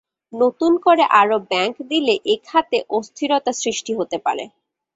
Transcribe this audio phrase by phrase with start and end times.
[0.33, 4.43] নতুন করে আরও ব্যাংক দিলে এ খাতে অস্থিরতা সৃষ্টি হতে পারে।